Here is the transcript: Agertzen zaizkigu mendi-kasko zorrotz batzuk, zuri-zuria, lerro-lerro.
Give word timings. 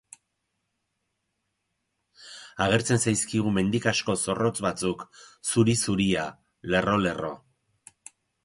Agertzen 2.65 3.03
zaizkigu 3.03 3.53
mendi-kasko 3.59 4.17
zorrotz 4.25 4.55
batzuk, 4.69 5.07
zuri-zuria, 5.53 6.27
lerro-lerro. 6.73 7.35